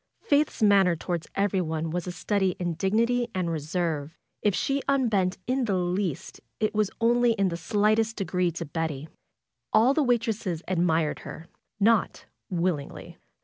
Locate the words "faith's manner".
0.23-0.95